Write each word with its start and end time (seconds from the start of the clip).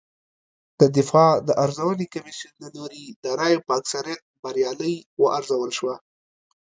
د 0.79 0.81
دفاع 0.97 1.31
د 1.47 1.49
ارزونې 1.63 2.05
کمېسیون 2.13 2.53
له 2.63 2.69
لوري 2.75 3.03
د 3.23 3.25
رایو 3.39 3.65
په 3.67 3.71
اکثریت 3.79 4.21
بریالۍ 4.43 4.95
وارزول 5.21 5.71
شوه 5.77 5.95